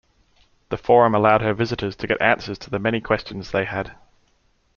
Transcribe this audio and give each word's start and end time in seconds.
The 0.69 0.79
forum 0.79 1.13
allowed 1.13 1.41
her 1.41 1.53
visitors 1.53 1.95
to 1.97 2.07
get 2.07 2.19
answers 2.19 2.57
to 2.57 2.71
the 2.71 2.79
many 2.79 3.01
questions 3.01 3.51
they 3.51 3.65
had. 3.65 3.93